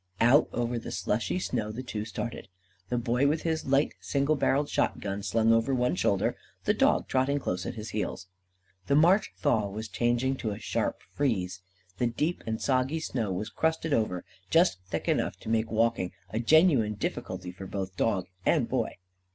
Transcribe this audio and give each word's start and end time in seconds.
Out 0.19 0.49
over 0.51 0.79
the 0.79 0.89
slushy 0.91 1.37
snow 1.37 1.71
the 1.71 1.83
two 1.83 2.05
started, 2.05 2.47
the 2.89 2.97
Boy 2.97 3.27
with 3.27 3.43
his 3.43 3.67
light 3.67 3.93
single 3.99 4.35
barrelled 4.35 4.67
shotgun 4.67 5.21
slung 5.21 5.53
over 5.53 5.75
one 5.75 5.93
shoulder, 5.93 6.35
the 6.63 6.73
dog 6.73 7.07
trotting 7.07 7.37
close 7.37 7.67
at 7.67 7.75
his 7.75 7.91
heels. 7.91 8.25
The 8.87 8.95
March 8.95 9.31
thaw 9.37 9.69
was 9.69 9.87
changing 9.87 10.37
to 10.37 10.49
a 10.49 10.57
sharp 10.59 11.01
freeze. 11.11 11.61
The 11.99 12.07
deep 12.07 12.41
and 12.47 12.59
soggy 12.59 12.99
snow 12.99 13.31
was 13.31 13.51
crusted 13.51 13.93
over, 13.93 14.25
just 14.49 14.81
thick 14.87 15.07
enough 15.07 15.37
to 15.41 15.49
make 15.49 15.69
walking 15.69 16.13
a 16.31 16.39
genuine 16.39 16.95
difficulty 16.95 17.51
for 17.51 17.67
both 17.67 17.95
dog 17.95 18.25
and 18.43 18.67
Boy. 18.67 18.95